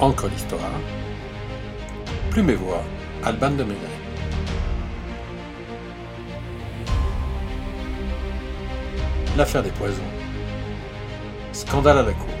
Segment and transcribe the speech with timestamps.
[0.00, 0.60] Encre l'histoire.
[2.30, 2.84] Plume et voix,
[3.24, 3.98] Alban de Maigret.
[9.36, 10.00] L'affaire des poisons.
[11.52, 12.37] Scandale à la cour.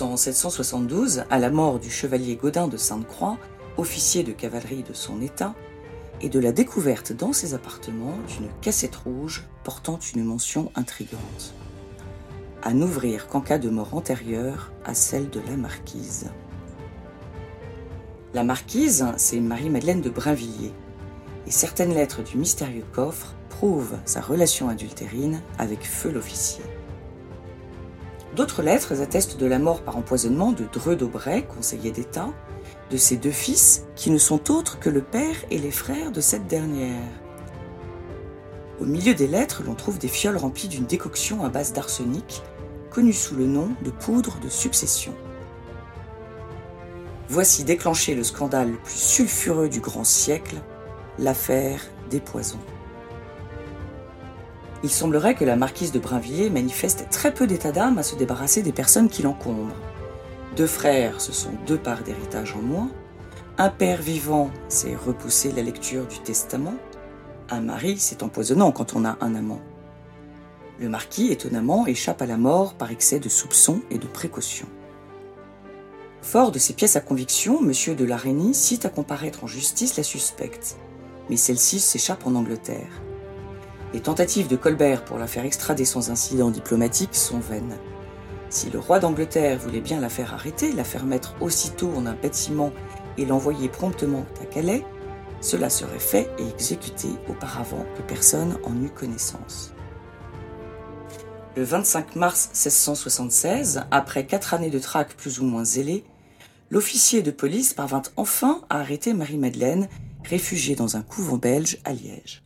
[0.00, 3.38] En 772 à la mort du chevalier Godin de Sainte-Croix,
[3.76, 5.54] officier de cavalerie de son état,
[6.20, 11.54] et de la découverte dans ses appartements d'une cassette rouge portant une mention intrigante.
[12.62, 16.30] À n'ouvrir qu'en cas de mort antérieure à celle de la marquise.
[18.32, 20.72] La marquise, c'est Marie-Madeleine de Brinvilliers,
[21.46, 26.64] et certaines lettres du mystérieux coffre prouvent sa relation adultérine avec Feu l'officier.
[28.36, 32.30] D'autres lettres attestent de la mort par empoisonnement de Dreux d'Aubray, conseiller d'État,
[32.90, 36.20] de ses deux fils, qui ne sont autres que le père et les frères de
[36.20, 37.08] cette dernière.
[38.80, 42.42] Au milieu des lettres, l'on trouve des fioles remplies d'une décoction à base d'arsenic,
[42.90, 45.14] connue sous le nom de poudre de succession.
[47.28, 50.56] Voici déclenché le scandale le plus sulfureux du grand siècle,
[51.20, 52.58] l'affaire des poisons.
[54.84, 58.60] Il semblerait que la marquise de Brinvilliers manifeste très peu d'état d'âme à se débarrasser
[58.60, 59.74] des personnes qui l'encombrent.
[60.58, 62.90] Deux frères, ce sont deux parts d'héritage en moins.
[63.56, 66.74] Un père vivant, c'est repousser la lecture du testament.
[67.48, 69.62] Un mari, c'est empoisonnant quand on a un amant.
[70.78, 74.68] Le marquis, étonnamment, échappe à la mort par excès de soupçons et de précautions.
[76.20, 77.96] Fort de ses pièces à conviction, M.
[77.96, 80.76] de Larénie cite à comparaître en justice la suspecte,
[81.30, 83.03] mais celle-ci s'échappe en Angleterre.
[83.94, 87.76] Les tentatives de Colbert pour la faire extrader sans incident diplomatique sont vaines.
[88.50, 92.14] Si le roi d'Angleterre voulait bien la faire arrêter, la faire mettre aussitôt en un
[92.14, 92.72] bâtiment
[93.18, 94.84] et l'envoyer promptement à Calais,
[95.40, 99.72] cela serait fait et exécuté auparavant que personne en eût connaissance.
[101.54, 106.02] Le 25 mars 1676, après quatre années de traque plus ou moins zélées,
[106.68, 109.88] l'officier de police parvint enfin à arrêter Marie-Madeleine,
[110.24, 112.43] réfugiée dans un couvent belge à Liège.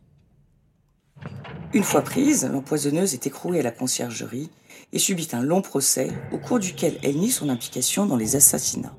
[1.75, 4.49] Une fois prise, l'empoisonneuse est écrouée à la conciergerie
[4.95, 8.97] et subit un long procès au cours duquel elle nie son implication dans les assassinats.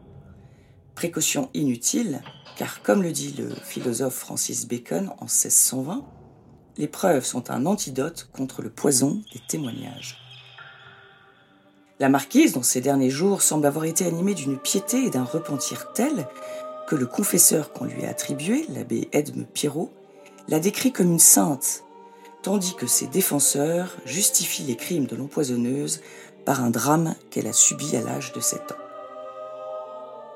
[0.93, 2.21] Précaution inutile,
[2.57, 6.05] car comme le dit le philosophe Francis Bacon en 1620,
[6.77, 10.19] les preuves sont un antidote contre le poison des témoignages.
[11.99, 15.91] La marquise, dans ces derniers jours, semble avoir été animée d'une piété et d'un repentir
[15.93, 16.27] tel
[16.87, 19.91] que le confesseur qu'on lui a attribué, l'abbé Edme Pierrot,
[20.47, 21.83] l'a décrit comme une sainte
[22.41, 26.01] tandis que ses défenseurs justifient les crimes de l'empoisonneuse
[26.45, 28.75] par un drame qu'elle a subi à l'âge de 7 ans.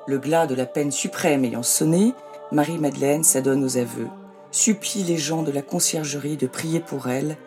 [0.08, 2.14] Le glas de la peine suprême ayant sonné,
[2.52, 4.10] Marie-Madeleine s'adonne aux aveux,
[4.52, 7.38] supplie les gens de la conciergerie de prier pour elle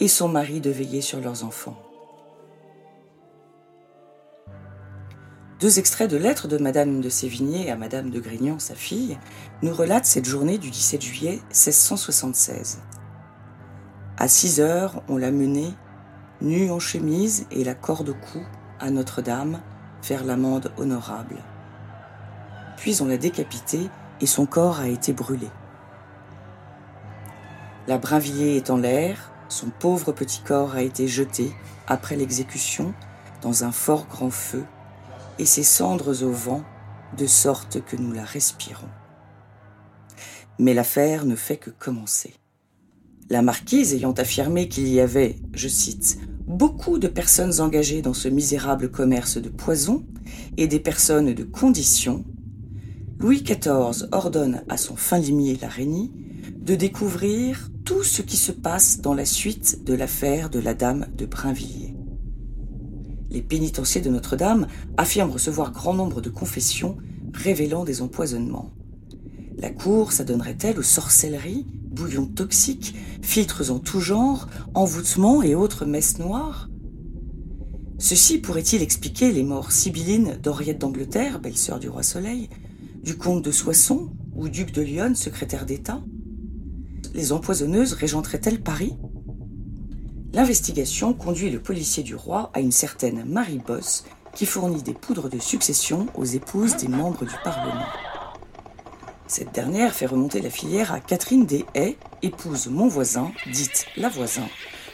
[0.00, 1.76] et son mari de veiller sur leurs enfants.
[5.60, 9.16] Deux extraits de lettres de Madame de Sévigné à Madame de Grignan, sa fille,
[9.62, 12.80] nous relatent cette journée du 17 juillet 1676.
[14.22, 15.74] À six heures, on l'a menée,
[16.40, 18.38] nue en chemise et la corde au cou,
[18.78, 19.60] à Notre-Dame,
[20.00, 21.38] faire l'amende honorable.
[22.76, 23.90] Puis on l'a décapitée
[24.20, 25.48] et son corps a été brûlé.
[27.88, 31.52] La Brinvilliers est en l'air, son pauvre petit corps a été jeté,
[31.88, 32.94] après l'exécution,
[33.40, 34.64] dans un fort grand feu,
[35.40, 36.62] et ses cendres au vent,
[37.18, 38.90] de sorte que nous la respirons.
[40.60, 42.36] Mais l'affaire ne fait que commencer.
[43.30, 48.28] La marquise ayant affirmé qu'il y avait, je cite, beaucoup de personnes engagées dans ce
[48.28, 50.04] misérable commerce de poison
[50.56, 52.24] et des personnes de condition,
[53.18, 56.12] Louis XIV ordonne à son fin limier Larénie
[56.58, 61.06] de découvrir tout ce qui se passe dans la suite de l'affaire de la dame
[61.16, 61.94] de Brinvilliers.
[63.30, 64.66] Les pénitenciers de Notre-Dame
[64.96, 66.96] affirment recevoir grand nombre de confessions
[67.32, 68.72] révélant des empoisonnements.
[69.56, 76.18] La cour s'adonnerait-elle aux sorcelleries bouillons toxiques, filtres en tout genre, envoûtements et autres messes
[76.18, 76.68] noires.
[77.98, 82.48] Ceci pourrait-il expliquer les morts sibyllines d'Henriette d'Angleterre, belle-sœur du roi Soleil,
[83.02, 86.02] du comte de Soissons ou duc de Lyon, secrétaire d'État?
[87.14, 88.94] Les empoisonneuses régenteraient-elles Paris?
[90.32, 94.04] L'investigation conduit le policier du roi à une certaine Marie Bosse
[94.34, 97.84] qui fournit des poudres de succession aux épouses des membres du Parlement.
[99.32, 104.10] Cette dernière fait remonter la filière à Catherine des Haies, épouse mon voisin, dite la
[104.10, 104.46] voisin,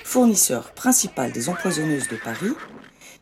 [0.05, 2.53] fournisseur principal des empoisonneuses de Paris,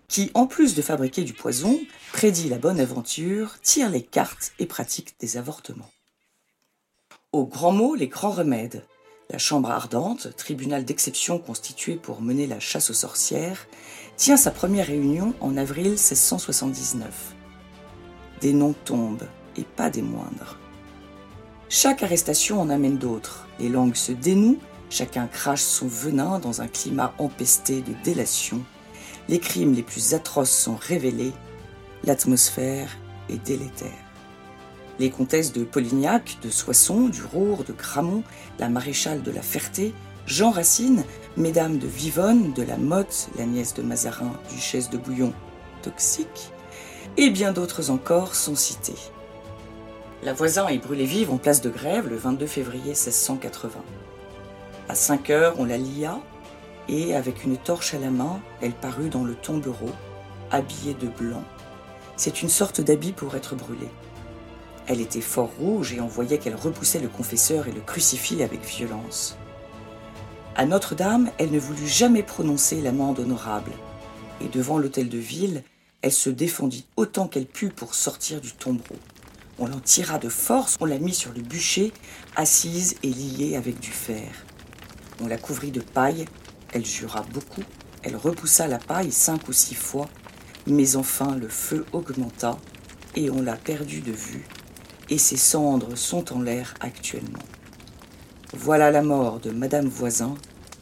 [0.09, 1.81] qui, en plus de fabriquer du poison,
[2.13, 5.89] prédit la bonne aventure, tire les cartes et pratique des avortements.
[7.33, 8.85] Au grand mot, les grands remèdes.
[9.31, 13.69] La Chambre ardente, tribunal d'exception constitué pour mener la chasse aux sorcières,
[14.19, 17.35] tient sa première réunion en avril 1679.
[18.43, 19.27] Des noms tombent,
[19.57, 20.59] et pas des moindres.
[21.79, 23.47] Chaque arrestation en amène d'autres.
[23.61, 24.57] Les langues se dénouent,
[24.89, 28.63] chacun crache son venin dans un climat empesté de délation.
[29.29, 31.35] Les crimes les plus atroces sont révélés.
[32.05, 32.97] L'atmosphère
[33.29, 33.91] est délétère.
[34.99, 38.23] Les comtesses de Polignac, de Soissons, du Roure, de Gramont,
[38.59, 39.93] la maréchale de la Ferté,
[40.25, 41.05] Jean Racine,
[41.37, 45.35] mesdames de Vivonne, de la Motte, la nièce de Mazarin, duchesse de Bouillon,
[45.83, 46.53] toxique,
[47.19, 49.13] et bien d'autres encore sont cités.
[50.23, 53.75] La voisin est brûlée vive en place de grève le 22 février 1680.
[54.89, 56.19] À 5 heures, on la lia
[56.89, 59.91] et, avec une torche à la main, elle parut dans le tombereau,
[60.51, 61.45] habillée de blanc.
[62.17, 63.91] C'est une sorte d'habit pour être brûlée.
[64.87, 68.65] Elle était fort rouge et on voyait qu'elle repoussait le confesseur et le crucifix avec
[68.65, 69.37] violence.
[70.55, 73.73] À Notre-Dame, elle ne voulut jamais prononcer l'amende honorable,
[74.41, 75.63] et devant l'hôtel de ville,
[76.01, 78.97] elle se défendit autant qu'elle put pour sortir du tombereau.
[79.59, 81.93] On l'en tira de force, on la mit sur le bûcher,
[82.37, 84.29] assise et liée avec du fer.
[85.23, 86.27] On la couvrit de paille,
[86.73, 87.63] elle jura beaucoup,
[88.03, 90.09] elle repoussa la paille cinq ou six fois,
[90.67, 92.59] mais enfin le feu augmenta
[93.15, 94.47] et on l'a perdue de vue,
[95.09, 97.39] et ses cendres sont en l'air actuellement.
[98.53, 100.35] Voilà la mort de Madame Voisin,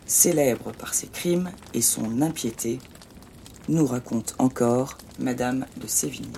[0.05, 2.81] célèbre par ses crimes et son impiété,
[3.69, 6.33] nous raconte encore Madame de Sévigné.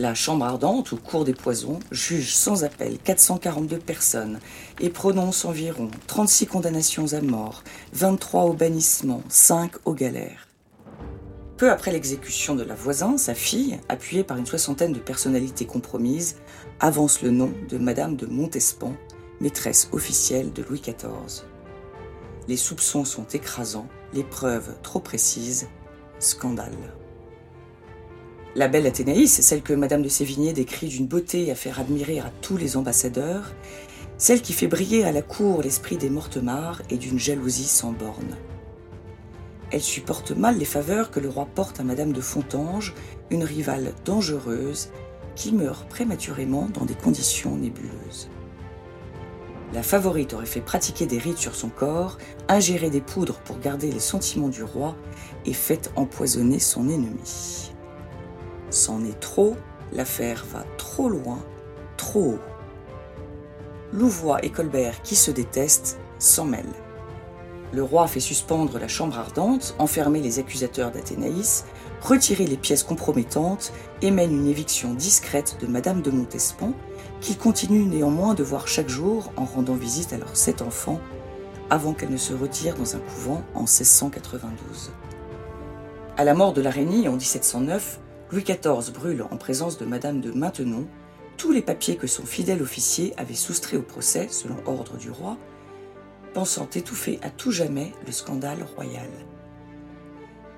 [0.00, 4.38] La Chambre ardente, ou Cour des poisons, juge sans appel 442 personnes
[4.78, 7.64] et prononce environ 36 condamnations à mort,
[7.94, 10.46] 23 au bannissement, 5 aux galères.
[11.56, 16.36] Peu après l'exécution de la voisin, sa fille, appuyée par une soixantaine de personnalités compromises,
[16.78, 18.94] avance le nom de Madame de Montespan,
[19.40, 21.44] maîtresse officielle de Louis XIV.
[22.46, 25.66] Les soupçons sont écrasants, les preuves trop précises,
[26.20, 26.78] scandale.
[28.58, 32.32] La belle Athénaïs, celle que Madame de Sévigné décrit d'une beauté à faire admirer à
[32.42, 33.54] tous les ambassadeurs,
[34.16, 38.36] celle qui fait briller à la cour l'esprit des Mortemart et d'une jalousie sans borne.
[39.70, 42.94] Elle supporte mal les faveurs que le roi porte à Madame de Fontange,
[43.30, 44.88] une rivale dangereuse
[45.36, 48.28] qui meurt prématurément dans des conditions nébuleuses.
[49.72, 52.18] La favorite aurait fait pratiquer des rites sur son corps,
[52.48, 54.96] ingérer des poudres pour garder les sentiments du roi
[55.46, 57.70] et fait empoisonner son ennemi.
[58.70, 59.56] C'en est trop,
[59.92, 61.38] l'affaire va trop loin,
[61.96, 62.38] trop haut.
[63.92, 66.66] Louvois et Colbert, qui se détestent, s'en mêlent.
[67.72, 71.64] Le roi fait suspendre la chambre ardente, enfermer les accusateurs d'Athénaïs,
[72.00, 76.72] retirer les pièces compromettantes et mène une éviction discrète de Madame de Montespan,
[77.20, 81.00] qu'il continue néanmoins de voir chaque jour en rendant visite à leurs sept enfants,
[81.68, 84.92] avant qu'elle ne se retire dans un couvent en 1692.
[86.16, 88.00] À la mort de la en 1709,
[88.30, 90.86] Louis XIV brûle en présence de Madame de Maintenon
[91.38, 95.38] tous les papiers que son fidèle officier avait soustraits au procès selon ordre du roi,
[96.34, 99.08] pensant étouffer à tout jamais le scandale royal.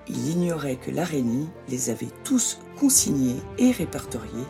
[0.08, 4.46] Il ignorait que l'Arénie les avait tous consignés et répertoriés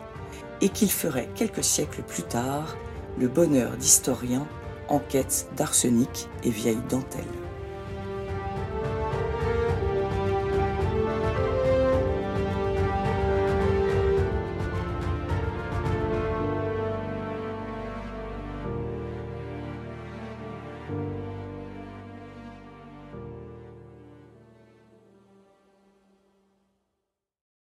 [0.61, 2.75] et qu'il ferait quelques siècles plus tard
[3.19, 4.47] le bonheur d'historiens
[4.87, 7.50] en quête d'arsenic et vieilles dentelles.